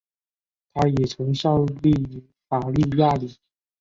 [0.73, 3.37] 他也曾效力于卡利亚里。